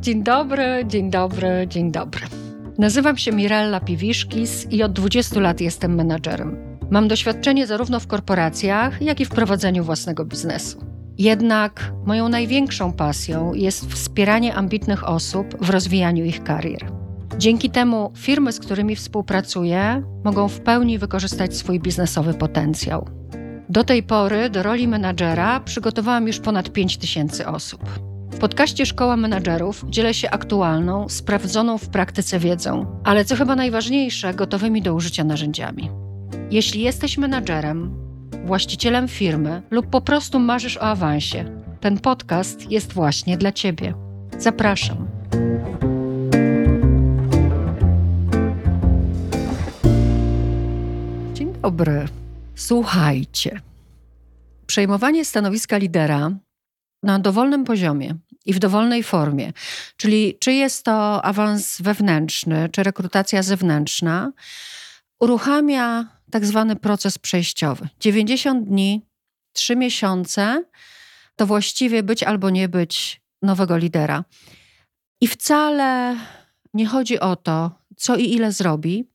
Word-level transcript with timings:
Dzień 0.00 0.22
dobry, 0.22 0.84
dzień 0.86 1.10
dobry, 1.10 1.66
dzień 1.68 1.92
dobry. 1.92 2.26
Nazywam 2.78 3.16
się 3.16 3.32
Mirella 3.32 3.80
Piwiszkis 3.80 4.66
i 4.70 4.82
od 4.82 4.92
20 4.92 5.40
lat 5.40 5.60
jestem 5.60 5.94
menadżerem. 5.94 6.78
Mam 6.90 7.08
doświadczenie 7.08 7.66
zarówno 7.66 8.00
w 8.00 8.06
korporacjach, 8.06 9.02
jak 9.02 9.20
i 9.20 9.24
w 9.24 9.28
prowadzeniu 9.28 9.84
własnego 9.84 10.24
biznesu. 10.24 10.84
Jednak 11.18 11.92
moją 12.06 12.28
największą 12.28 12.92
pasją 12.92 13.54
jest 13.54 13.86
wspieranie 13.86 14.54
ambitnych 14.54 15.08
osób 15.08 15.64
w 15.64 15.70
rozwijaniu 15.70 16.24
ich 16.24 16.42
karier. 16.42 16.92
Dzięki 17.38 17.70
temu 17.70 18.12
firmy, 18.16 18.52
z 18.52 18.60
którymi 18.60 18.96
współpracuję, 18.96 20.02
mogą 20.24 20.48
w 20.48 20.60
pełni 20.60 20.98
wykorzystać 20.98 21.56
swój 21.56 21.80
biznesowy 21.80 22.34
potencjał. 22.34 23.22
Do 23.72 23.84
tej 23.84 24.02
pory 24.02 24.50
do 24.50 24.62
roli 24.62 24.88
menadżera 24.88 25.60
przygotowałam 25.60 26.26
już 26.26 26.40
ponad 26.40 26.72
5 26.72 26.96
tysięcy 26.96 27.46
osób. 27.46 27.80
W 28.30 28.38
podcaście 28.38 28.86
Szkoła 28.86 29.16
Menadżerów 29.16 29.84
dzielę 29.88 30.14
się 30.14 30.30
aktualną, 30.30 31.08
sprawdzoną 31.08 31.78
w 31.78 31.88
praktyce 31.88 32.38
wiedzą, 32.38 33.00
ale 33.04 33.24
co 33.24 33.36
chyba 33.36 33.56
najważniejsze, 33.56 34.34
gotowymi 34.34 34.82
do 34.82 34.94
użycia 34.94 35.24
narzędziami. 35.24 35.90
Jeśli 36.50 36.80
jesteś 36.80 37.18
menadżerem, 37.18 37.94
właścicielem 38.44 39.08
firmy 39.08 39.62
lub 39.70 39.86
po 39.86 40.00
prostu 40.00 40.38
marzysz 40.38 40.76
o 40.76 40.82
awansie, 40.82 41.44
ten 41.80 41.98
podcast 41.98 42.70
jest 42.70 42.92
właśnie 42.92 43.36
dla 43.36 43.52
Ciebie. 43.52 43.94
Zapraszam. 44.38 45.06
Dzień 51.34 51.52
dobry. 51.62 52.21
Słuchajcie. 52.66 53.60
Przejmowanie 54.66 55.24
stanowiska 55.24 55.76
lidera 55.76 56.30
na 57.02 57.18
dowolnym 57.18 57.64
poziomie 57.64 58.14
i 58.46 58.52
w 58.52 58.58
dowolnej 58.58 59.02
formie. 59.02 59.52
Czyli 59.96 60.36
czy 60.40 60.52
jest 60.52 60.84
to 60.84 61.24
awans 61.24 61.80
wewnętrzny, 61.80 62.68
czy 62.72 62.82
rekrutacja 62.82 63.42
zewnętrzna, 63.42 64.32
uruchamia 65.20 66.06
tak 66.30 66.46
zwany 66.46 66.76
proces 66.76 67.18
przejściowy. 67.18 67.88
90 68.00 68.68
dni, 68.68 69.06
3 69.52 69.76
miesiące 69.76 70.64
to 71.36 71.46
właściwie 71.46 72.02
być 72.02 72.22
albo 72.22 72.50
nie 72.50 72.68
być 72.68 73.20
nowego 73.42 73.76
lidera. 73.76 74.24
I 75.20 75.28
wcale 75.28 76.16
nie 76.74 76.86
chodzi 76.86 77.20
o 77.20 77.36
to, 77.36 77.70
co 77.96 78.16
i 78.16 78.32
ile 78.32 78.52
zrobi, 78.52 79.11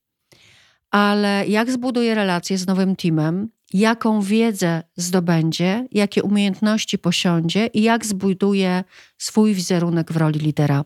ale 0.91 1.47
jak 1.47 1.71
zbuduje 1.71 2.15
relacje 2.15 2.57
z 2.57 2.67
nowym 2.67 2.95
teamem, 2.95 3.49
jaką 3.73 4.21
wiedzę 4.21 4.83
zdobędzie, 4.95 5.87
jakie 5.91 6.23
umiejętności 6.23 6.97
posiądzie 6.97 7.67
i 7.67 7.81
jak 7.81 8.05
zbuduje 8.05 8.83
swój 9.17 9.53
wizerunek 9.53 10.11
w 10.11 10.17
roli 10.17 10.39
lidera 10.39 10.85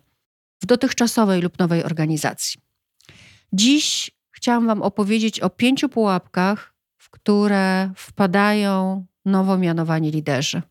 w 0.61 0.65
dotychczasowej 0.65 1.41
lub 1.41 1.59
nowej 1.59 1.83
organizacji. 1.83 2.59
Dziś 3.53 4.11
chciałam 4.31 4.67
Wam 4.67 4.81
opowiedzieć 4.81 5.39
o 5.39 5.49
pięciu 5.49 5.89
pułapkach, 5.89 6.73
w 6.97 7.09
które 7.09 7.91
wpadają 7.95 9.05
nowo 9.25 9.57
mianowani 9.57 10.11
liderzy. 10.11 10.61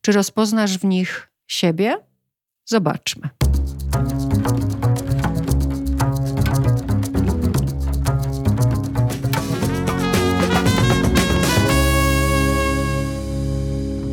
Czy 0.00 0.12
rozpoznasz 0.12 0.78
w 0.78 0.84
nich 0.84 1.28
siebie? 1.46 1.96
Zobaczmy. 2.64 3.28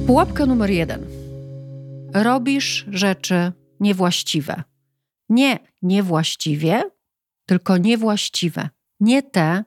Pułapka 0.10 0.46
numer 0.46 0.70
jeden. 0.70 1.06
Robisz 2.14 2.86
rzeczy 2.92 3.52
niewłaściwe. 3.80 4.64
Nie 5.30 5.60
niewłaściwie, 5.82 6.84
tylko 7.46 7.78
niewłaściwe. 7.78 8.70
Nie 9.00 9.24
te, 9.24 9.64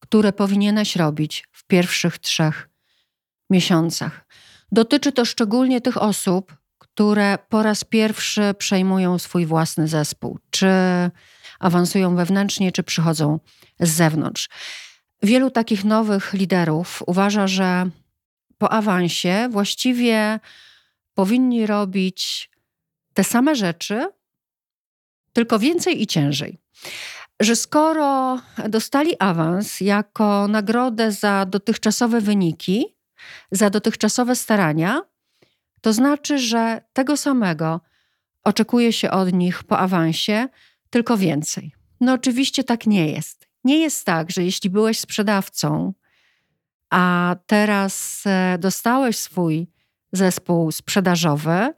które 0.00 0.32
powinieneś 0.32 0.96
robić 0.96 1.48
w 1.52 1.66
pierwszych 1.66 2.18
trzech 2.18 2.68
miesiącach. 3.50 4.26
Dotyczy 4.72 5.12
to 5.12 5.24
szczególnie 5.24 5.80
tych 5.80 6.02
osób, 6.02 6.56
które 6.78 7.38
po 7.48 7.62
raz 7.62 7.84
pierwszy 7.84 8.54
przejmują 8.58 9.18
swój 9.18 9.46
własny 9.46 9.88
zespół, 9.88 10.38
czy 10.50 10.66
awansują 11.60 12.16
wewnętrznie, 12.16 12.72
czy 12.72 12.82
przychodzą 12.82 13.40
z 13.80 13.90
zewnątrz. 13.90 14.48
Wielu 15.22 15.50
takich 15.50 15.84
nowych 15.84 16.32
liderów 16.32 17.02
uważa, 17.06 17.46
że 17.46 17.90
po 18.58 18.72
awansie 18.72 19.48
właściwie 19.50 20.40
powinni 21.14 21.66
robić 21.66 22.50
te 23.14 23.24
same 23.24 23.56
rzeczy, 23.56 24.06
tylko 25.32 25.58
więcej 25.58 26.02
i 26.02 26.06
ciężej. 26.06 26.58
Że 27.40 27.56
skoro 27.56 28.40
dostali 28.68 29.14
awans 29.18 29.80
jako 29.80 30.48
nagrodę 30.48 31.12
za 31.12 31.46
dotychczasowe 31.46 32.20
wyniki, 32.20 32.96
za 33.50 33.70
dotychczasowe 33.70 34.36
starania, 34.36 35.00
to 35.80 35.92
znaczy, 35.92 36.38
że 36.38 36.80
tego 36.92 37.16
samego 37.16 37.80
oczekuje 38.44 38.92
się 38.92 39.10
od 39.10 39.32
nich 39.32 39.64
po 39.64 39.78
awansie, 39.78 40.48
tylko 40.90 41.16
więcej. 41.16 41.72
No 42.00 42.12
oczywiście 42.12 42.64
tak 42.64 42.86
nie 42.86 43.08
jest. 43.08 43.48
Nie 43.64 43.78
jest 43.78 44.06
tak, 44.06 44.30
że 44.30 44.44
jeśli 44.44 44.70
byłeś 44.70 45.00
sprzedawcą, 45.00 45.92
a 46.94 47.36
teraz 47.46 48.22
e, 48.26 48.58
dostałeś 48.58 49.18
swój 49.18 49.66
zespół 50.12 50.72
sprzedażowy, 50.72 51.74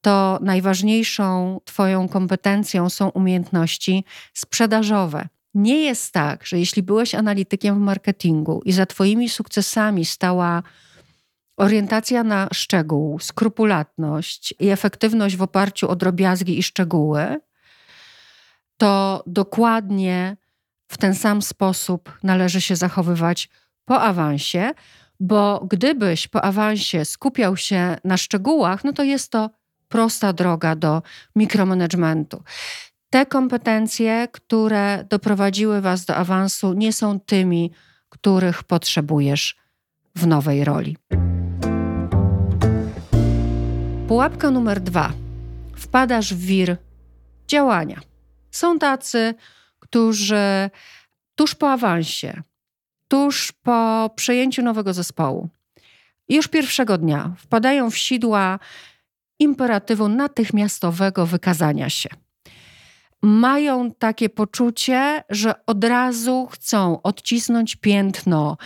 to 0.00 0.38
najważniejszą 0.42 1.60
Twoją 1.64 2.08
kompetencją 2.08 2.90
są 2.90 3.08
umiejętności 3.08 4.04
sprzedażowe. 4.34 5.28
Nie 5.54 5.84
jest 5.84 6.12
tak, 6.12 6.46
że 6.46 6.58
jeśli 6.58 6.82
byłeś 6.82 7.14
analitykiem 7.14 7.74
w 7.74 7.78
marketingu 7.78 8.62
i 8.64 8.72
za 8.72 8.86
Twoimi 8.86 9.28
sukcesami 9.28 10.04
stała 10.04 10.62
orientacja 11.56 12.24
na 12.24 12.48
szczegół, 12.52 13.18
skrupulatność 13.18 14.54
i 14.60 14.68
efektywność 14.68 15.36
w 15.36 15.42
oparciu 15.42 15.88
o 15.88 15.96
drobiazgi 15.96 16.58
i 16.58 16.62
szczegóły, 16.62 17.40
to 18.76 19.22
dokładnie 19.26 20.36
w 20.88 20.98
ten 20.98 21.14
sam 21.14 21.42
sposób 21.42 22.18
należy 22.22 22.60
się 22.60 22.76
zachowywać 22.76 23.48
po 23.84 24.00
awansie, 24.00 24.70
bo 25.20 25.66
gdybyś 25.70 26.28
po 26.28 26.44
awansie 26.44 27.04
skupiał 27.04 27.56
się 27.56 27.96
na 28.04 28.16
szczegółach, 28.16 28.84
no 28.84 28.92
to 28.92 29.02
jest 29.02 29.32
to 29.32 29.50
prosta 29.88 30.32
droga 30.32 30.76
do 30.76 31.02
mikromanagementu. 31.36 32.42
Te 33.10 33.26
kompetencje, 33.26 34.28
które 34.32 35.04
doprowadziły 35.10 35.80
Was 35.80 36.04
do 36.04 36.16
awansu, 36.16 36.72
nie 36.72 36.92
są 36.92 37.20
tymi, 37.20 37.72
których 38.08 38.64
potrzebujesz 38.64 39.56
w 40.16 40.26
nowej 40.26 40.64
roli. 40.64 40.96
Pułapka 44.08 44.50
numer 44.50 44.80
dwa. 44.80 45.12
Wpadasz 45.76 46.34
w 46.34 46.46
wir 46.46 46.76
działania. 47.48 48.00
Są 48.50 48.78
tacy, 48.78 49.34
którzy 49.78 50.70
tuż 51.34 51.54
po 51.54 51.72
awansie 51.72 52.42
tuż 53.12 53.52
po 53.52 54.10
przejęciu 54.16 54.62
nowego 54.62 54.94
zespołu, 54.94 55.48
już 56.28 56.48
pierwszego 56.48 56.98
dnia 56.98 57.32
wpadają 57.38 57.90
w 57.90 57.96
sidła 57.96 58.58
imperatywu 59.38 60.08
natychmiastowego 60.08 61.26
wykazania 61.26 61.90
się. 61.90 62.08
Mają 63.22 63.90
takie 63.90 64.28
poczucie, 64.28 65.24
że 65.30 65.66
od 65.66 65.84
razu 65.84 66.48
chcą 66.52 67.02
odcisnąć 67.02 67.76
piętno, 67.76 68.56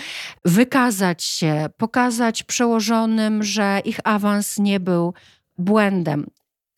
wykazać 0.44 1.24
się, 1.24 1.66
pokazać 1.76 2.42
przełożonym, 2.42 3.42
że 3.42 3.80
ich 3.84 4.00
awans 4.04 4.58
nie 4.58 4.80
był 4.80 5.14
błędem. 5.58 6.26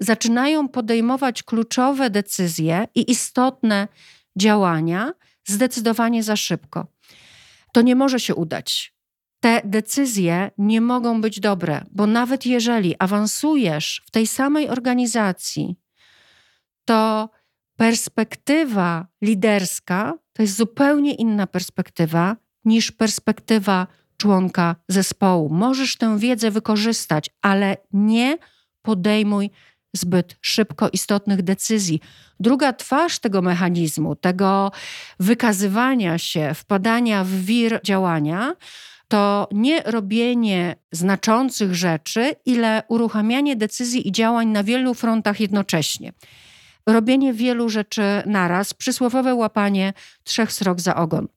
Zaczynają 0.00 0.68
podejmować 0.68 1.42
kluczowe 1.42 2.10
decyzje 2.10 2.88
i 2.94 3.10
istotne 3.10 3.88
działania 4.36 5.12
zdecydowanie 5.44 6.22
za 6.22 6.36
szybko 6.36 6.97
to 7.72 7.82
nie 7.82 7.96
może 7.96 8.20
się 8.20 8.34
udać. 8.34 8.94
Te 9.40 9.62
decyzje 9.64 10.50
nie 10.58 10.80
mogą 10.80 11.20
być 11.20 11.40
dobre, 11.40 11.84
bo 11.90 12.06
nawet 12.06 12.46
jeżeli 12.46 12.94
awansujesz 12.98 14.02
w 14.06 14.10
tej 14.10 14.26
samej 14.26 14.68
organizacji, 14.68 15.76
to 16.84 17.30
perspektywa 17.76 19.06
liderska 19.22 20.14
to 20.32 20.42
jest 20.42 20.56
zupełnie 20.56 21.14
inna 21.14 21.46
perspektywa 21.46 22.36
niż 22.64 22.92
perspektywa 22.92 23.86
członka 24.16 24.76
zespołu. 24.88 25.48
Możesz 25.48 25.96
tę 25.96 26.18
wiedzę 26.18 26.50
wykorzystać, 26.50 27.30
ale 27.42 27.76
nie 27.92 28.38
podejmuj 28.82 29.50
zbyt 29.96 30.36
szybko 30.40 30.88
istotnych 30.92 31.42
decyzji. 31.42 32.00
Druga 32.40 32.72
twarz 32.72 33.18
tego 33.18 33.42
mechanizmu, 33.42 34.16
tego 34.16 34.72
wykazywania 35.20 36.18
się, 36.18 36.54
wpadania 36.54 37.24
w 37.24 37.30
wir 37.30 37.80
działania, 37.84 38.54
to 39.08 39.48
nie 39.52 39.82
robienie 39.82 40.76
znaczących 40.92 41.74
rzeczy, 41.74 42.34
ile 42.46 42.82
uruchamianie 42.88 43.56
decyzji 43.56 44.08
i 44.08 44.12
działań 44.12 44.48
na 44.48 44.64
wielu 44.64 44.94
frontach 44.94 45.40
jednocześnie. 45.40 46.12
Robienie 46.86 47.34
wielu 47.34 47.68
rzeczy 47.68 48.02
naraz, 48.26 48.74
przysłowowe 48.74 49.34
łapanie 49.34 49.92
trzech 50.24 50.52
srok 50.52 50.80
za 50.80 50.96
ogon. 50.96 51.28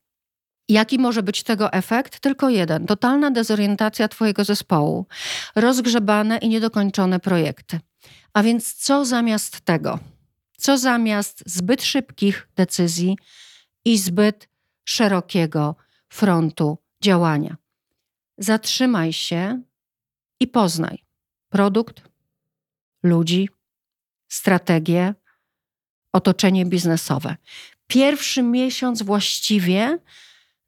Jaki 0.70 1.00
może 1.00 1.24
być 1.24 1.44
tego 1.44 1.74
efekt? 1.74 2.20
Tylko 2.20 2.50
jeden: 2.50 2.86
totalna 2.86 3.32
dezorientacja 3.32 4.08
Twojego 4.08 4.44
zespołu, 4.44 5.06
rozgrzebane 5.56 6.38
i 6.38 6.50
niedokończone 6.50 7.20
projekty. 7.20 7.80
A 8.34 8.44
więc 8.44 8.74
co 8.74 9.06
zamiast 9.06 9.62
tego? 9.62 10.00
Co 10.58 10.78
zamiast 10.78 11.44
zbyt 11.46 11.84
szybkich 11.84 12.48
decyzji 12.56 13.18
i 13.86 13.98
zbyt 13.98 14.50
szerokiego 14.86 15.76
frontu 16.10 16.78
działania? 17.04 17.58
Zatrzymaj 18.38 19.14
się 19.14 19.62
i 20.40 20.48
poznaj 20.48 21.04
produkt, 21.50 22.02
ludzi, 23.04 23.50
strategię, 24.28 25.14
otoczenie 26.14 26.66
biznesowe. 26.66 27.36
Pierwszy 27.88 28.44
miesiąc 28.44 29.02
właściwie 29.02 30.00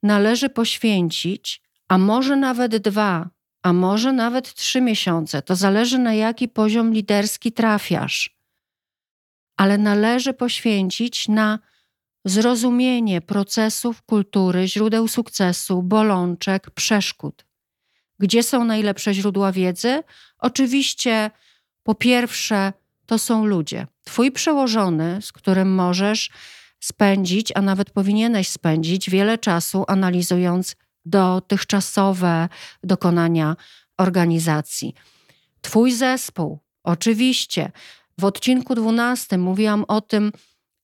należy 0.02 0.48
poświęcić, 0.48 1.62
a 1.88 1.98
może 1.98 2.36
nawet 2.36 2.76
dwa, 2.76 3.30
a 3.64 3.72
może 3.72 4.12
nawet 4.12 4.54
trzy 4.54 4.80
miesiące. 4.80 5.42
To 5.42 5.56
zależy 5.56 5.98
na 5.98 6.14
jaki 6.14 6.48
poziom 6.48 6.92
liderski 6.92 7.52
trafiasz. 7.52 8.36
Ale 9.56 9.78
należy 9.78 10.34
poświęcić 10.34 11.28
na 11.28 11.58
zrozumienie 12.24 13.20
procesów 13.20 14.02
kultury, 14.02 14.68
źródeł 14.68 15.08
sukcesu, 15.08 15.82
bolączek, 15.82 16.70
przeszkód. 16.70 17.44
Gdzie 18.18 18.42
są 18.42 18.64
najlepsze 18.64 19.14
źródła 19.14 19.52
wiedzy? 19.52 20.02
Oczywiście, 20.38 21.30
po 21.82 21.94
pierwsze, 21.94 22.72
to 23.06 23.18
są 23.18 23.44
ludzie. 23.44 23.86
Twój 24.04 24.32
przełożony, 24.32 25.22
z 25.22 25.32
którym 25.32 25.74
możesz 25.74 26.30
spędzić, 26.80 27.52
a 27.54 27.62
nawet 27.62 27.90
powinieneś 27.90 28.48
spędzić 28.48 29.10
wiele 29.10 29.38
czasu 29.38 29.84
analizując 29.88 30.76
dotychczasowe 31.04 32.48
dokonania 32.82 33.56
organizacji. 33.98 34.94
Twój 35.60 35.92
zespół, 35.92 36.58
oczywiście. 36.84 37.72
W 38.18 38.24
odcinku 38.24 38.74
12 38.74 39.38
mówiłam 39.38 39.84
o 39.88 40.00
tym, 40.00 40.32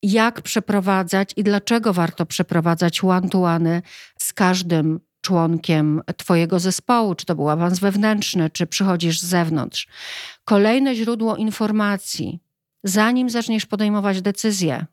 jak 0.02 0.42
przeprowadzać 0.42 1.32
i 1.36 1.44
dlaczego 1.44 1.92
warto 1.92 2.26
przeprowadzać 2.26 3.04
one-to-one 3.04 3.82
z 4.18 4.32
każdym 4.32 5.00
członkiem 5.20 6.02
Twojego 6.16 6.58
zespołu, 6.58 7.14
czy 7.14 7.26
to 7.26 7.34
był 7.34 7.50
awans 7.50 7.78
wewnętrzny, 7.78 8.50
czy 8.50 8.66
przychodzisz 8.66 9.20
z 9.20 9.24
zewnątrz. 9.24 9.88
Kolejne 10.44 10.94
źródło 10.94 11.36
informacji, 11.36 12.40
zanim 12.84 13.30
zaczniesz 13.30 13.66
podejmować 13.66 14.22
decyzje, 14.22 14.86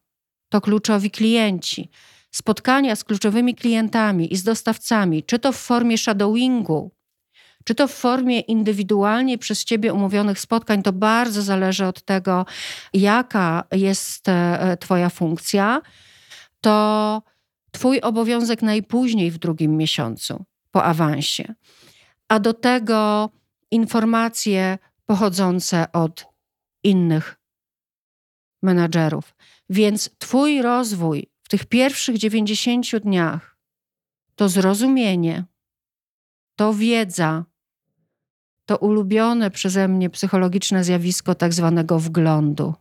to 0.49 0.61
kluczowi 0.61 1.11
klienci. 1.11 1.89
Spotkania 2.37 2.95
z 2.95 3.03
kluczowymi 3.03 3.55
klientami 3.55 4.33
i 4.33 4.37
z 4.37 4.43
dostawcami, 4.43 5.23
czy 5.23 5.39
to 5.39 5.51
w 5.51 5.57
formie 5.57 5.97
shadowingu, 5.97 6.91
czy 7.63 7.75
to 7.75 7.87
w 7.87 7.93
formie 7.93 8.39
indywidualnie 8.39 9.37
przez 9.37 9.65
Ciebie 9.65 9.93
umówionych 9.93 10.39
spotkań, 10.39 10.83
to 10.83 10.93
bardzo 10.93 11.41
zależy 11.41 11.85
od 11.85 12.01
tego, 12.01 12.45
jaka 12.93 13.63
jest 13.71 14.29
e, 14.29 14.77
Twoja 14.79 15.09
funkcja, 15.09 15.81
to 16.61 17.21
Twój 17.71 18.01
obowiązek 18.01 18.61
najpóźniej 18.61 19.31
w 19.31 19.37
drugim 19.37 19.77
miesiącu 19.77 20.45
po 20.71 20.83
awansie. 20.83 21.53
A 22.29 22.39
do 22.39 22.53
tego 22.53 23.29
informacje 23.71 24.77
pochodzące 25.05 25.91
od 25.91 26.25
innych 26.83 27.35
menadżerów. 28.63 29.35
Więc 29.69 30.09
Twój 30.17 30.61
rozwój 30.61 31.29
w 31.47 31.49
tych 31.49 31.65
pierwszych 31.65 32.17
90 32.17 32.97
dniach 32.97 33.57
to 34.35 34.49
zrozumienie, 34.49 35.45
to 36.55 36.73
wiedza, 36.73 37.45
to 38.65 38.77
ulubione 38.77 39.51
przeze 39.51 39.87
mnie 39.87 40.09
psychologiczne 40.09 40.83
zjawisko 40.83 41.35
tak 41.35 41.53
zwanego 41.53 41.99
wglądu. 41.99 42.73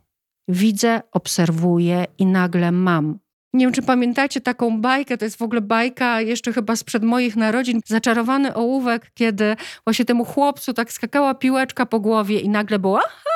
Widzę, 0.47 1.01
obserwuję 1.11 2.05
i 2.17 2.25
nagle 2.25 2.71
mam. 2.71 3.19
Nie 3.53 3.65
wiem, 3.65 3.73
czy 3.73 3.81
pamiętacie 3.81 4.41
taką 4.41 4.81
bajkę, 4.81 5.17
to 5.17 5.25
jest 5.25 5.37
w 5.37 5.41
ogóle 5.41 5.61
bajka 5.61 6.21
jeszcze 6.21 6.53
chyba 6.53 6.75
sprzed 6.75 7.03
moich 7.03 7.35
narodzin, 7.35 7.79
zaczarowany 7.85 8.53
ołówek, 8.53 9.11
kiedy 9.13 9.55
właśnie 9.83 10.05
temu 10.05 10.25
chłopcu 10.25 10.73
tak 10.73 10.91
skakała 10.91 11.35
piłeczka 11.35 11.85
po 11.85 11.99
głowie 11.99 12.39
i 12.39 12.49
nagle 12.49 12.79
było, 12.79 12.99
aha, 12.99 13.29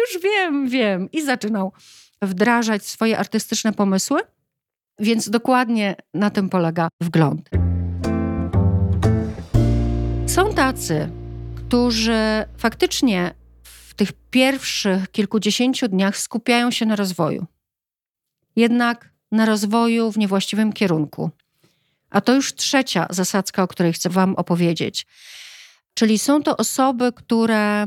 już 0.00 0.22
wiem, 0.22 0.68
wiem. 0.68 1.10
I 1.12 1.22
zaczynał 1.22 1.72
wdrażać 2.22 2.86
swoje 2.86 3.18
artystyczne 3.18 3.72
pomysły. 3.72 4.20
Więc 4.98 5.30
dokładnie 5.30 5.96
na 6.14 6.30
tym 6.30 6.48
polega 6.48 6.88
wgląd. 7.00 7.50
Są 10.26 10.54
tacy, 10.54 11.10
którzy 11.56 12.44
faktycznie 12.56 13.34
w 13.62 13.94
tych 13.94 14.12
pierwszych 14.30 15.10
kilkudziesięciu 15.10 15.88
dniach 15.88 16.16
skupiają 16.16 16.70
się 16.70 16.86
na 16.86 16.96
rozwoju. 16.96 17.46
Jednak 18.56 19.10
na 19.32 19.46
rozwoju 19.46 20.12
w 20.12 20.18
niewłaściwym 20.18 20.72
kierunku. 20.72 21.30
A 22.10 22.20
to 22.20 22.34
już 22.34 22.54
trzecia 22.54 23.06
zasadzka, 23.10 23.62
o 23.62 23.68
której 23.68 23.92
chcę 23.92 24.08
Wam 24.10 24.34
opowiedzieć. 24.34 25.06
Czyli 25.94 26.18
są 26.18 26.42
to 26.42 26.56
osoby, 26.56 27.12
które 27.12 27.86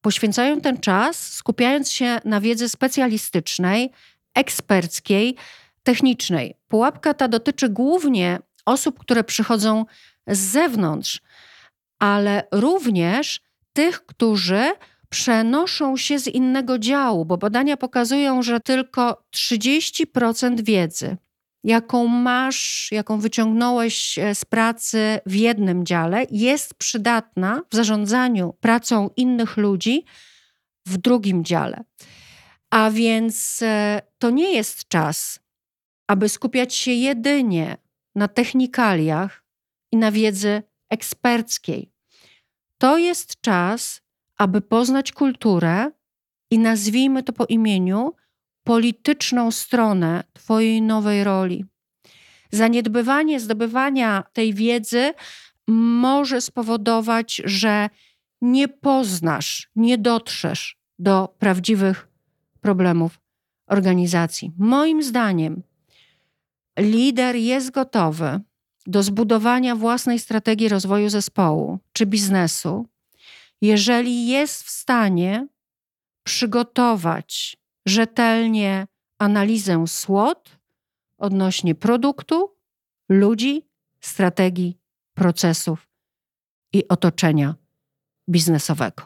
poświęcają 0.00 0.60
ten 0.60 0.80
czas, 0.80 1.32
skupiając 1.32 1.90
się 1.90 2.20
na 2.24 2.40
wiedzy 2.40 2.68
specjalistycznej, 2.68 3.90
eksperckiej, 4.34 5.36
technicznej. 5.90 6.54
Pułapka 6.68 7.14
ta 7.14 7.28
dotyczy 7.28 7.68
głównie 7.68 8.38
osób, 8.66 8.98
które 8.98 9.24
przychodzą 9.24 9.84
z 10.26 10.38
zewnątrz, 10.38 11.20
ale 11.98 12.42
również 12.52 13.40
tych, 13.72 14.06
którzy 14.06 14.62
przenoszą 15.08 15.96
się 15.96 16.18
z 16.18 16.26
innego 16.26 16.78
działu, 16.78 17.24
bo 17.24 17.36
badania 17.36 17.76
pokazują, 17.76 18.42
że 18.42 18.60
tylko 18.60 19.24
30% 19.36 20.62
wiedzy, 20.62 21.16
jaką 21.64 22.06
masz, 22.06 22.88
jaką 22.92 23.20
wyciągnąłeś 23.20 24.18
e, 24.18 24.34
z 24.34 24.44
pracy 24.44 25.20
w 25.26 25.34
jednym 25.34 25.86
dziale, 25.86 26.24
jest 26.30 26.74
przydatna 26.74 27.62
w 27.70 27.76
zarządzaniu 27.76 28.54
pracą 28.60 29.10
innych 29.16 29.56
ludzi 29.56 30.04
w 30.86 30.96
drugim 30.96 31.44
dziale. 31.44 31.84
A 32.70 32.90
więc 32.90 33.62
e, 33.62 34.02
to 34.18 34.30
nie 34.30 34.52
jest 34.52 34.88
czas, 34.88 35.40
aby 36.10 36.28
skupiać 36.28 36.74
się 36.74 36.90
jedynie 36.90 37.76
na 38.14 38.28
technikaliach 38.28 39.44
i 39.92 39.96
na 39.96 40.12
wiedzy 40.12 40.62
eksperckiej. 40.88 41.92
To 42.78 42.98
jest 42.98 43.40
czas, 43.40 44.02
aby 44.38 44.60
poznać 44.60 45.12
kulturę 45.12 45.90
i 46.50 46.58
nazwijmy 46.58 47.22
to 47.22 47.32
po 47.32 47.46
imieniu 47.46 48.14
polityczną 48.64 49.50
stronę 49.50 50.24
Twojej 50.32 50.82
nowej 50.82 51.24
roli. 51.24 51.64
Zaniedbywanie 52.50 53.40
zdobywania 53.40 54.24
tej 54.32 54.54
wiedzy 54.54 55.14
może 55.68 56.40
spowodować, 56.40 57.42
że 57.44 57.90
nie 58.40 58.68
poznasz, 58.68 59.70
nie 59.76 59.98
dotrzesz 59.98 60.78
do 60.98 61.34
prawdziwych 61.38 62.08
problemów 62.60 63.20
organizacji. 63.66 64.52
Moim 64.58 65.02
zdaniem, 65.02 65.62
lider 66.78 67.36
jest 67.36 67.70
gotowy 67.70 68.40
do 68.86 69.02
zbudowania 69.02 69.76
własnej 69.76 70.18
strategii 70.18 70.68
rozwoju 70.68 71.08
zespołu 71.08 71.78
czy 71.92 72.06
biznesu, 72.06 72.86
jeżeli 73.60 74.28
jest 74.28 74.62
w 74.62 74.70
stanie 74.70 75.46
przygotować 76.24 77.56
rzetelnie 77.86 78.86
analizę 79.18 79.84
SWOT 79.86 80.58
odnośnie 81.18 81.74
produktu, 81.74 82.56
ludzi, 83.08 83.66
strategii, 84.00 84.78
procesów 85.14 85.88
i 86.72 86.88
otoczenia 86.88 87.54
biznesowego. 88.28 89.02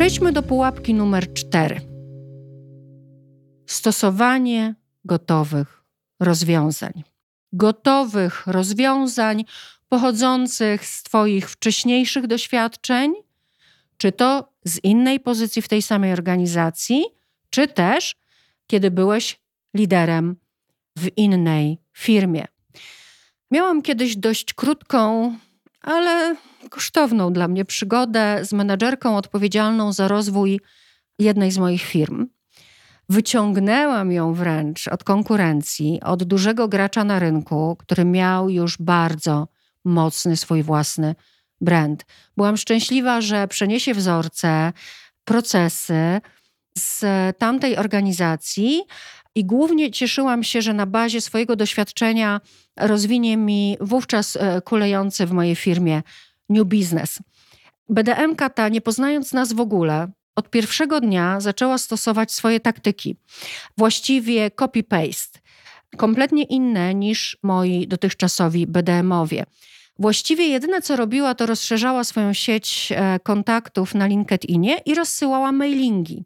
Przejdźmy 0.00 0.32
do 0.32 0.42
pułapki 0.42 0.94
numer 0.94 1.32
cztery. 1.32 1.80
Stosowanie 3.66 4.74
gotowych 5.04 5.82
rozwiązań. 6.20 6.92
Gotowych 7.52 8.46
rozwiązań 8.46 9.44
pochodzących 9.88 10.86
z 10.86 11.02
Twoich 11.02 11.50
wcześniejszych 11.50 12.26
doświadczeń, 12.26 13.14
czy 13.96 14.12
to 14.12 14.52
z 14.64 14.84
innej 14.84 15.20
pozycji 15.20 15.62
w 15.62 15.68
tej 15.68 15.82
samej 15.82 16.12
organizacji, 16.12 17.04
czy 17.50 17.68
też 17.68 18.16
kiedy 18.66 18.90
byłeś 18.90 19.40
liderem 19.74 20.36
w 20.98 21.08
innej 21.16 21.78
firmie. 21.92 22.46
Miałam 23.50 23.82
kiedyś 23.82 24.16
dość 24.16 24.54
krótką, 24.54 25.34
ale 25.80 26.36
kosztowną 26.70 27.32
dla 27.32 27.48
mnie 27.48 27.64
przygodę 27.64 28.44
z 28.44 28.52
menedżerką 28.52 29.16
odpowiedzialną 29.16 29.92
za 29.92 30.08
rozwój 30.08 30.60
jednej 31.18 31.50
z 31.50 31.58
moich 31.58 31.82
firm. 31.82 32.26
Wyciągnęłam 33.08 34.12
ją 34.12 34.34
wręcz 34.34 34.88
od 34.88 35.04
konkurencji, 35.04 36.00
od 36.04 36.24
dużego 36.24 36.68
gracza 36.68 37.04
na 37.04 37.18
rynku, 37.18 37.76
który 37.78 38.04
miał 38.04 38.50
już 38.50 38.78
bardzo 38.78 39.48
mocny 39.84 40.36
swój 40.36 40.62
własny 40.62 41.14
brand. 41.60 42.06
Byłam 42.36 42.56
szczęśliwa, 42.56 43.20
że 43.20 43.48
przeniesie 43.48 43.94
wzorce, 43.94 44.72
procesy 45.24 46.20
z 46.78 47.04
tamtej 47.38 47.76
organizacji 47.76 48.82
i 49.34 49.44
głównie 49.44 49.90
cieszyłam 49.90 50.42
się, 50.42 50.62
że 50.62 50.74
na 50.74 50.86
bazie 50.86 51.20
swojego 51.20 51.56
doświadczenia 51.56 52.40
rozwinie 52.76 53.36
mi 53.36 53.76
wówczas 53.80 54.36
e, 54.36 54.60
kulejący 54.60 55.26
w 55.26 55.32
mojej 55.32 55.56
firmie 55.56 56.02
New 56.50 56.64
Business. 56.64 57.18
BDM 57.88 58.36
ta, 58.54 58.68
nie 58.68 58.80
poznając 58.80 59.32
nas 59.32 59.52
w 59.52 59.60
ogóle, 59.60 60.08
od 60.36 60.50
pierwszego 60.50 61.00
dnia 61.00 61.40
zaczęła 61.40 61.78
stosować 61.78 62.32
swoje 62.32 62.60
taktyki. 62.60 63.16
Właściwie 63.76 64.50
copy-paste. 64.50 65.38
Kompletnie 65.96 66.42
inne 66.42 66.94
niż 66.94 67.38
moi 67.42 67.86
dotychczasowi 67.88 68.66
BDM-owie. 68.66 69.44
Właściwie 69.98 70.46
jedyne, 70.46 70.82
co 70.82 70.96
robiła, 70.96 71.34
to 71.34 71.46
rozszerzała 71.46 72.04
swoją 72.04 72.32
sieć 72.32 72.92
e, 72.96 73.20
kontaktów 73.22 73.94
na 73.94 74.06
LinkedInie 74.06 74.78
i 74.86 74.94
rozsyłała 74.94 75.52
mailingi. 75.52 76.24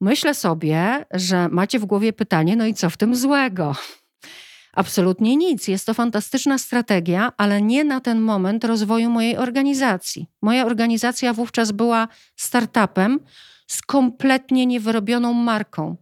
Myślę 0.00 0.34
sobie, 0.34 1.04
że 1.10 1.48
macie 1.48 1.78
w 1.78 1.84
głowie 1.84 2.12
pytanie, 2.12 2.56
no 2.56 2.66
i 2.66 2.74
co 2.74 2.90
w 2.90 2.96
tym 2.96 3.16
złego? 3.16 3.76
Absolutnie 4.78 5.36
nic. 5.36 5.68
Jest 5.68 5.86
to 5.86 5.94
fantastyczna 5.94 6.58
strategia, 6.58 7.32
ale 7.36 7.62
nie 7.62 7.84
na 7.84 8.00
ten 8.00 8.20
moment 8.20 8.64
rozwoju 8.64 9.10
mojej 9.10 9.36
organizacji. 9.36 10.26
Moja 10.42 10.66
organizacja 10.66 11.32
wówczas 11.34 11.72
była 11.72 12.08
startupem 12.36 13.20
z 13.66 13.82
kompletnie 13.82 14.66
niewyrobioną 14.66 15.32
marką. 15.32 15.96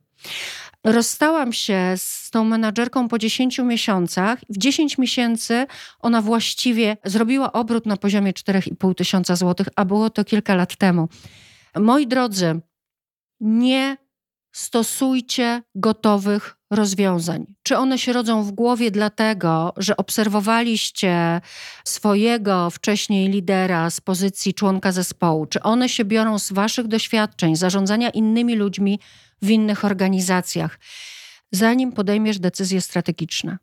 Rozstałam 0.85 1.53
się 1.53 1.95
z 1.97 2.31
tą 2.31 2.45
menadżerką 2.45 3.09
po 3.09 3.19
10 3.19 3.59
miesiącach. 3.59 4.39
W 4.49 4.59
10 4.59 4.99
miesięcy 4.99 5.67
ona 6.01 6.23
właściwie 6.23 6.97
zrobiła 7.05 7.53
obrót 7.53 7.87
na 7.87 7.97
poziomie 7.97 8.33
4,5 8.33 8.95
tysiąca 8.95 9.37
złotych, 9.37 9.69
a 9.77 9.85
było 9.85 10.11
to 10.11 10.25
kilka 10.25 10.55
lat 10.55 10.77
temu. 10.77 11.09
Moi 11.77 12.07
drodzy, 12.07 12.61
nie 13.41 13.97
stosujcie 14.53 15.63
gotowych 15.75 16.56
rozwiązań. 16.71 17.47
Czy 17.63 17.77
one 17.77 17.99
się 17.99 18.13
rodzą 18.13 18.43
w 18.43 18.53
głowie 18.53 18.91
dlatego, 18.91 19.73
że 19.77 19.97
obserwowaliście 19.97 21.41
swojego 21.85 22.71
wcześniej 22.71 23.29
lidera 23.29 23.91
z 23.91 24.01
pozycji 24.01 24.55
członka 24.55 24.93
zespołu? 24.93 25.47
Czy 25.47 25.63
one 25.63 25.89
się 25.89 26.05
biorą 26.05 26.39
z 26.39 26.53
waszych 26.53 26.87
doświadczeń, 26.87 27.57
zarządzania 27.57 28.11
innymi 28.11 28.57
ludźmi 28.57 29.01
w 29.43 29.51
innych 29.51 29.85
organizacjach? 29.85 30.79
Zanim 31.53 31.93
podejmiesz 31.93 32.39
decyzje 32.39 32.81
strategiczne, 32.81 33.59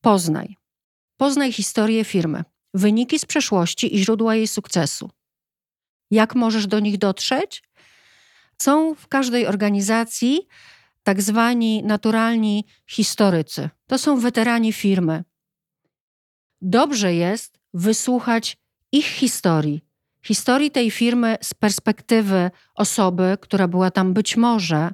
poznaj. 0.00 0.56
Poznaj 1.16 1.52
historię 1.52 2.04
firmy, 2.04 2.44
wyniki 2.74 3.18
z 3.18 3.24
przeszłości 3.24 3.94
i 3.96 3.98
źródła 3.98 4.34
jej 4.34 4.48
sukcesu. 4.48 5.10
Jak 6.10 6.34
możesz 6.34 6.66
do 6.66 6.80
nich 6.80 6.98
dotrzeć? 6.98 7.62
Są 8.62 8.94
w 8.94 9.08
każdej 9.08 9.46
organizacji 9.46 10.48
tak 11.02 11.22
zwani 11.22 11.82
naturalni 11.82 12.64
historycy. 12.86 13.70
To 13.86 13.98
są 13.98 14.20
weterani 14.20 14.72
firmy. 14.72 15.24
Dobrze 16.62 17.14
jest 17.14 17.60
wysłuchać 17.74 18.56
ich 18.92 19.06
historii, 19.06 19.84
historii 20.22 20.70
tej 20.70 20.90
firmy 20.90 21.36
z 21.42 21.54
perspektywy 21.54 22.50
osoby, 22.74 23.38
która 23.40 23.68
była 23.68 23.90
tam 23.90 24.14
być 24.14 24.36
może 24.36 24.90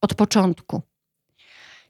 od 0.00 0.14
początku. 0.14 0.82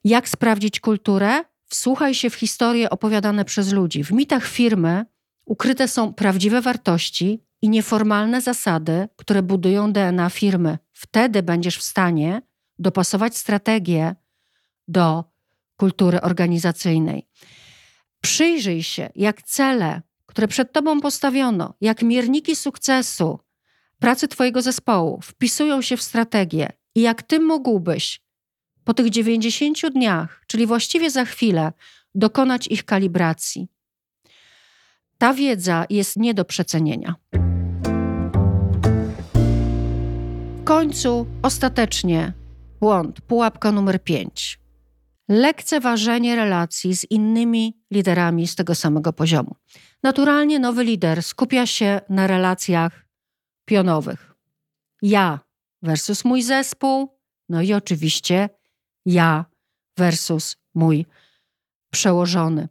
Jak 0.04 0.28
sprawdzić 0.28 0.80
kulturę? 0.80 1.44
Wsłuchaj 1.68 2.14
się 2.14 2.30
w 2.30 2.34
historie 2.34 2.90
opowiadane 2.90 3.44
przez 3.44 3.72
ludzi. 3.72 4.04
W 4.04 4.10
mitach 4.10 4.46
firmy 4.46 5.04
ukryte 5.44 5.88
są 5.88 6.14
prawdziwe 6.14 6.60
wartości 6.60 7.42
i 7.62 7.68
nieformalne 7.68 8.40
zasady, 8.40 9.08
które 9.16 9.42
budują 9.42 9.92
DNA 9.92 10.30
firmy. 10.30 10.78
Wtedy 10.92 11.42
będziesz 11.42 11.78
w 11.78 11.82
stanie 11.82 12.42
dopasować 12.78 13.36
strategię 13.36 14.14
do 14.88 15.24
kultury 15.76 16.20
organizacyjnej. 16.20 17.28
Przyjrzyj 18.20 18.82
się, 18.82 19.10
jak 19.14 19.42
cele, 19.42 20.02
które 20.26 20.48
przed 20.48 20.72
Tobą 20.72 21.00
postawiono, 21.00 21.74
jak 21.80 22.02
mierniki 22.02 22.56
sukcesu 22.56 23.38
pracy 23.98 24.28
Twojego 24.28 24.62
zespołu 24.62 25.20
wpisują 25.22 25.82
się 25.82 25.96
w 25.96 26.02
strategię 26.02 26.72
i 26.94 27.00
jak 27.00 27.22
Ty 27.22 27.40
mógłbyś 27.40 28.20
po 28.84 28.94
tych 28.94 29.10
90 29.10 29.92
dniach, 29.94 30.44
czyli 30.46 30.66
właściwie 30.66 31.10
za 31.10 31.24
chwilę, 31.24 31.72
dokonać 32.14 32.66
ich 32.66 32.84
kalibracji. 32.84 33.68
Ta 35.18 35.34
wiedza 35.34 35.86
jest 35.90 36.16
nie 36.16 36.34
do 36.34 36.44
przecenienia. 36.44 37.14
W 40.60 40.64
końcu, 40.64 41.26
ostatecznie, 41.42 42.32
Błąd, 42.80 43.20
pułapka 43.20 43.72
numer 43.72 44.02
5. 44.02 44.60
Lekceważenie 45.28 46.36
relacji 46.36 46.96
z 46.96 47.10
innymi 47.10 47.80
liderami 47.90 48.46
z 48.46 48.54
tego 48.54 48.74
samego 48.74 49.12
poziomu. 49.12 49.56
Naturalnie 50.02 50.58
nowy 50.58 50.84
lider 50.84 51.22
skupia 51.22 51.66
się 51.66 52.00
na 52.08 52.26
relacjach 52.26 53.06
pionowych. 53.64 54.34
Ja 55.02 55.40
versus 55.82 56.24
mój 56.24 56.42
zespół, 56.42 57.18
no 57.48 57.62
i 57.62 57.72
oczywiście 57.72 58.48
ja 59.06 59.44
versus 59.98 60.56
mój 60.74 61.06
przełożony. 61.90 62.68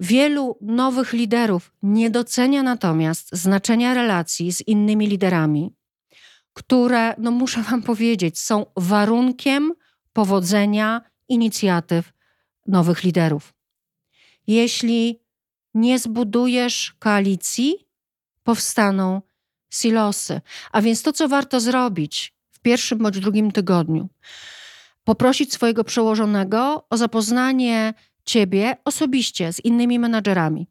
Wielu 0.00 0.58
nowych 0.60 1.12
liderów 1.12 1.72
nie 1.82 2.10
docenia 2.10 2.62
natomiast 2.62 3.28
znaczenia 3.32 3.94
relacji 3.94 4.52
z 4.52 4.68
innymi 4.68 5.06
liderami 5.06 5.74
które, 6.56 7.14
no 7.18 7.30
muszę 7.30 7.62
Wam 7.62 7.82
powiedzieć, 7.82 8.38
są 8.38 8.66
warunkiem 8.76 9.72
powodzenia 10.12 11.00
inicjatyw 11.28 12.12
nowych 12.66 13.04
liderów. 13.04 13.54
Jeśli 14.46 15.20
nie 15.74 15.98
zbudujesz 15.98 16.94
koalicji, 16.98 17.86
powstaną 18.42 19.22
silosy. 19.70 20.40
A 20.72 20.82
więc 20.82 21.02
to, 21.02 21.12
co 21.12 21.28
warto 21.28 21.60
zrobić 21.60 22.34
w 22.50 22.60
pierwszym 22.60 22.98
bądź 22.98 23.20
drugim 23.20 23.52
tygodniu, 23.52 24.08
poprosić 25.04 25.52
swojego 25.52 25.84
przełożonego 25.84 26.86
o 26.90 26.96
zapoznanie 26.96 27.94
Ciebie 28.24 28.76
osobiście 28.84 29.52
z 29.52 29.64
innymi 29.64 29.98
menadżerami. 29.98 30.66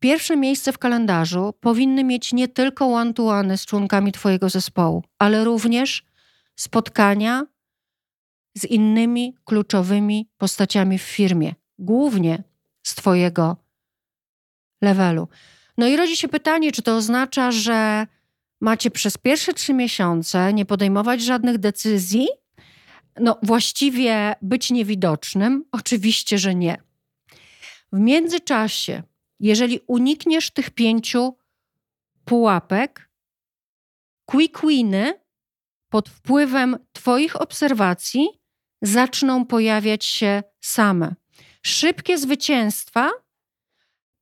Pierwsze 0.00 0.36
miejsce 0.36 0.72
w 0.72 0.78
kalendarzu 0.78 1.54
powinny 1.60 2.04
mieć 2.04 2.32
nie 2.32 2.48
tylko 2.48 2.86
one-to-one 2.86 3.58
z 3.58 3.66
członkami 3.66 4.12
Twojego 4.12 4.48
zespołu, 4.48 5.04
ale 5.18 5.44
również 5.44 6.04
spotkania 6.56 7.46
z 8.54 8.64
innymi 8.64 9.34
kluczowymi 9.44 10.28
postaciami 10.38 10.98
w 10.98 11.02
firmie, 11.02 11.54
głównie 11.78 12.42
z 12.82 12.94
Twojego 12.94 13.56
levelu. 14.82 15.28
No 15.78 15.86
i 15.86 15.96
rodzi 15.96 16.16
się 16.16 16.28
pytanie, 16.28 16.72
czy 16.72 16.82
to 16.82 16.96
oznacza, 16.96 17.52
że 17.52 18.06
macie 18.60 18.90
przez 18.90 19.18
pierwsze 19.18 19.54
trzy 19.54 19.74
miesiące 19.74 20.52
nie 20.52 20.64
podejmować 20.64 21.22
żadnych 21.22 21.58
decyzji? 21.58 22.28
No, 23.20 23.38
właściwie 23.42 24.34
być 24.42 24.70
niewidocznym? 24.70 25.64
Oczywiście, 25.72 26.38
że 26.38 26.54
nie. 26.54 26.76
W 27.92 27.98
międzyczasie 27.98 29.02
jeżeli 29.40 29.80
unikniesz 29.86 30.50
tych 30.50 30.70
pięciu 30.70 31.36
pułapek, 32.24 33.10
quick 34.24 34.66
winy 34.66 35.20
pod 35.88 36.08
wpływem 36.08 36.78
Twoich 36.92 37.40
obserwacji 37.40 38.28
zaczną 38.82 39.46
pojawiać 39.46 40.04
się 40.04 40.42
same. 40.60 41.14
Szybkie 41.62 42.18
zwycięstwa 42.18 43.10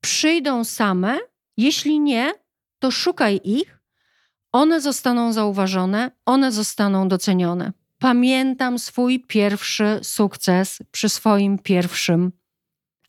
przyjdą 0.01 0.65
same, 0.65 1.19
jeśli 1.57 2.01
nie, 2.01 2.33
to 2.79 2.91
szukaj 2.91 3.41
ich, 3.45 3.79
one 4.53 4.81
zostaną 4.81 5.33
zauważone, 5.33 6.11
one 6.27 6.53
zostaną 6.53 7.09
docenione. 7.09 7.73
Pamiętam 7.99 8.79
swój 8.79 9.21
pierwszy 9.21 10.01
sukces 10.03 10.79
przy 10.91 11.09
swoim 11.09 11.59
pierwszym 11.59 12.33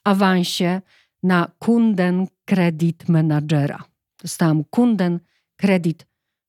awansie 0.03 0.81
na 1.27 1.51
Kunden 1.59 2.27
Credit 2.45 3.09
Managera. 3.09 3.83
Dostałam 4.21 4.63
Kunden 4.63 5.19
Credit 5.57 6.07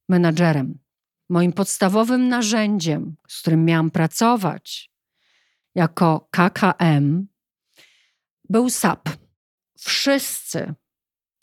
menadżerem. 0.08 0.78
Moim 1.28 1.52
podstawowym 1.52 2.28
narzędziem, 2.28 3.16
z 3.28 3.40
którym 3.40 3.64
miałam 3.64 3.90
pracować 3.90 4.90
jako 5.74 6.28
KKM, 6.30 7.26
był 8.48 8.70
SAP. 8.70 9.08
Wszyscy 9.78 10.74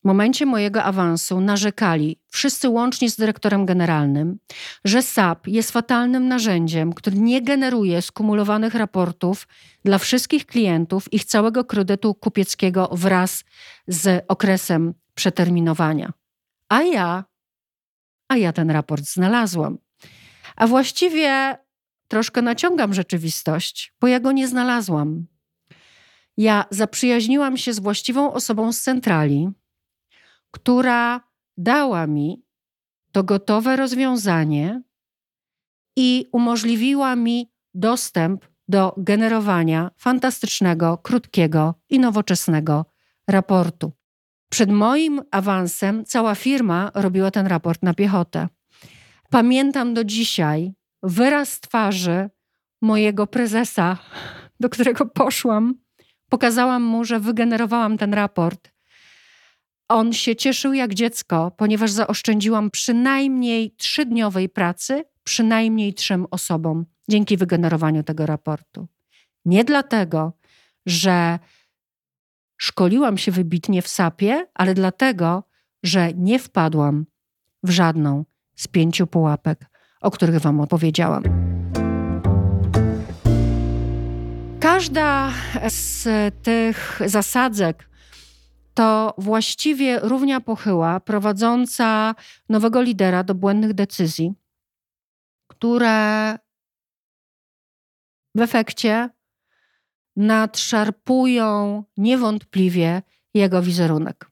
w 0.05 0.07
momencie 0.07 0.45
mojego 0.45 0.83
awansu 0.83 1.41
narzekali, 1.41 2.19
wszyscy 2.27 2.69
łącznie 2.69 3.09
z 3.09 3.15
dyrektorem 3.15 3.65
generalnym, 3.65 4.39
że 4.83 5.01
SAP 5.01 5.47
jest 5.47 5.71
fatalnym 5.71 6.27
narzędziem, 6.27 6.93
który 6.93 7.17
nie 7.17 7.41
generuje 7.41 8.01
skumulowanych 8.01 8.75
raportów 8.75 9.47
dla 9.85 9.97
wszystkich 9.97 10.45
klientów 10.45 11.13
ich 11.13 11.25
całego 11.25 11.65
kredytu 11.65 12.15
kupieckiego 12.15 12.89
wraz 12.91 13.43
z 13.87 14.25
okresem 14.27 14.93
przeterminowania. 15.15 16.13
A 16.69 16.81
ja, 16.81 17.23
a 18.27 18.37
ja 18.37 18.53
ten 18.53 18.71
raport 18.71 19.05
znalazłam. 19.05 19.77
A 20.55 20.67
właściwie 20.67 21.57
troszkę 22.07 22.41
naciągam 22.41 22.93
rzeczywistość, 22.93 23.93
bo 24.01 24.07
ja 24.07 24.19
go 24.19 24.31
nie 24.31 24.47
znalazłam. 24.47 25.25
Ja 26.37 26.65
zaprzyjaźniłam 26.71 27.57
się 27.57 27.73
z 27.73 27.79
właściwą 27.79 28.33
osobą 28.33 28.73
z 28.73 28.81
centrali, 28.81 29.49
która 30.55 31.21
dała 31.57 32.07
mi 32.07 32.43
to 33.11 33.23
gotowe 33.23 33.75
rozwiązanie 33.75 34.81
i 35.95 36.29
umożliwiła 36.31 37.15
mi 37.15 37.51
dostęp 37.73 38.45
do 38.67 38.93
generowania 38.97 39.91
fantastycznego, 39.97 40.97
krótkiego 40.97 41.75
i 41.89 41.99
nowoczesnego 41.99 42.85
raportu. 43.27 43.91
Przed 44.51 44.71
moim 44.71 45.21
awansem 45.31 46.05
cała 46.05 46.35
firma 46.35 46.91
robiła 46.93 47.31
ten 47.31 47.47
raport 47.47 47.83
na 47.83 47.93
piechotę. 47.93 48.47
Pamiętam 49.29 49.93
do 49.93 50.03
dzisiaj 50.03 50.73
wyraz 51.03 51.59
twarzy 51.59 52.29
mojego 52.81 53.27
prezesa, 53.27 53.97
do 54.59 54.69
którego 54.69 55.05
poszłam. 55.05 55.75
Pokazałam 56.29 56.83
mu, 56.83 57.05
że 57.05 57.19
wygenerowałam 57.19 57.97
ten 57.97 58.13
raport 58.13 58.74
on 59.89 60.13
się 60.13 60.35
cieszył 60.35 60.73
jak 60.73 60.93
dziecko, 60.93 61.51
ponieważ 61.57 61.91
zaoszczędziłam 61.91 62.71
przynajmniej 62.71 63.71
trzydniowej 63.71 64.49
pracy 64.49 65.03
przynajmniej 65.23 65.93
trzem 65.93 66.25
osobom 66.31 66.85
dzięki 67.09 67.37
wygenerowaniu 67.37 68.03
tego 68.03 68.25
raportu. 68.25 68.87
Nie 69.45 69.63
dlatego, 69.63 70.33
że 70.85 71.39
szkoliłam 72.57 73.17
się 73.17 73.31
wybitnie 73.31 73.81
w 73.81 73.87
SAP-ie, 73.87 74.47
ale 74.53 74.73
dlatego, 74.73 75.43
że 75.83 76.13
nie 76.13 76.39
wpadłam 76.39 77.05
w 77.63 77.69
żadną 77.69 78.25
z 78.55 78.67
pięciu 78.67 79.07
pułapek, 79.07 79.65
o 80.01 80.11
których 80.11 80.39
Wam 80.39 80.59
opowiedziałam. 80.59 81.23
Każda 84.59 85.31
z 85.67 86.07
tych 86.43 86.99
zasadzek, 87.05 87.89
to 88.75 89.13
właściwie 89.17 89.99
równia 89.99 90.41
pochyła 90.41 90.99
prowadząca 90.99 92.15
nowego 92.49 92.81
lidera 92.81 93.23
do 93.23 93.35
błędnych 93.35 93.73
decyzji, 93.73 94.33
które 95.47 96.37
w 98.35 98.41
efekcie 98.41 99.09
nadszarpują 100.15 101.83
niewątpliwie 101.97 103.01
jego 103.33 103.61
wizerunek. 103.61 104.31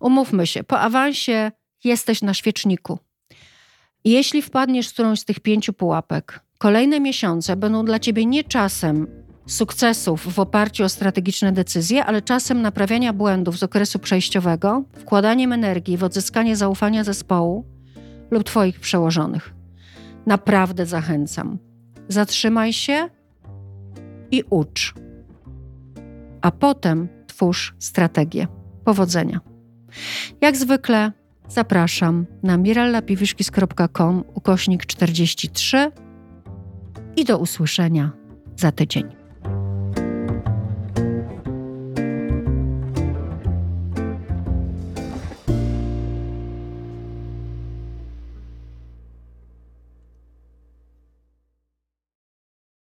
Umówmy 0.00 0.46
się, 0.46 0.64
po 0.64 0.80
awansie 0.80 1.52
jesteś 1.84 2.22
na 2.22 2.34
świeczniku. 2.34 2.98
Jeśli 4.04 4.42
wpadniesz 4.42 4.88
w 4.88 4.92
którąś 4.92 5.20
z 5.20 5.24
tych 5.24 5.40
pięciu 5.40 5.72
pułapek, 5.72 6.40
kolejne 6.58 7.00
miesiące 7.00 7.56
będą 7.56 7.84
dla 7.84 7.98
ciebie 7.98 8.26
nie 8.26 8.44
czasem 8.44 9.23
sukcesów 9.46 10.34
w 10.34 10.38
oparciu 10.38 10.84
o 10.84 10.88
strategiczne 10.88 11.52
decyzje, 11.52 12.04
ale 12.04 12.22
czasem 12.22 12.62
naprawiania 12.62 13.12
błędów 13.12 13.58
z 13.58 13.62
okresu 13.62 13.98
przejściowego, 13.98 14.84
wkładaniem 14.92 15.52
energii 15.52 15.96
w 15.96 16.04
odzyskanie 16.04 16.56
zaufania 16.56 17.04
zespołu 17.04 17.64
lub 18.30 18.44
Twoich 18.44 18.80
przełożonych. 18.80 19.54
Naprawdę 20.26 20.86
zachęcam. 20.86 21.58
Zatrzymaj 22.08 22.72
się 22.72 23.08
i 24.30 24.42
ucz. 24.50 24.94
A 26.42 26.50
potem 26.50 27.08
twórz 27.26 27.74
strategię. 27.78 28.46
Powodzenia. 28.84 29.40
Jak 30.40 30.56
zwykle 30.56 31.12
zapraszam 31.48 32.26
na 32.42 32.56
mirallapiwiszkis.com 32.56 34.24
ukośnik 34.34 34.86
43 34.86 35.90
i 37.16 37.24
do 37.24 37.38
usłyszenia 37.38 38.12
za 38.56 38.72
tydzień. 38.72 39.23